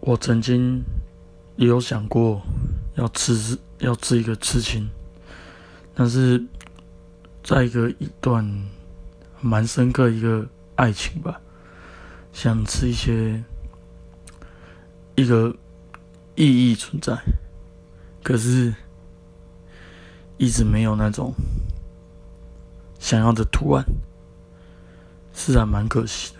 [0.00, 0.82] 我曾经
[1.56, 2.40] 也有想过
[2.96, 4.88] 要吃要吃一个刺青，
[5.94, 6.42] 但是
[7.44, 8.44] 在一个一段
[9.40, 11.40] 蛮深刻一个爱情吧，
[12.32, 13.42] 想吃一些
[15.16, 15.54] 一个
[16.34, 17.14] 意义存在，
[18.22, 18.74] 可是
[20.38, 21.34] 一直没有那种
[22.98, 23.84] 想要的图案，
[25.34, 26.39] 是还蛮可惜的。